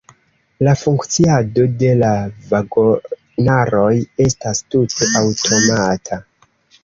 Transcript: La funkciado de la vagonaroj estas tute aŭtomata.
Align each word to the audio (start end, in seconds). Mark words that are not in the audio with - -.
La 0.67 0.71
funkciado 0.83 1.65
de 1.81 1.91
la 1.99 2.09
vagonaroj 2.53 3.91
estas 4.25 4.63
tute 4.77 5.11
aŭtomata. 5.23 6.19